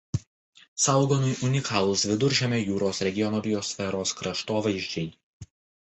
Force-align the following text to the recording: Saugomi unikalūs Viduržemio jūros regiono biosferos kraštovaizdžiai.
Saugomi 0.85 1.33
unikalūs 1.49 2.05
Viduržemio 2.11 2.63
jūros 2.63 3.03
regiono 3.09 3.45
biosferos 3.49 4.19
kraštovaizdžiai. 4.23 5.07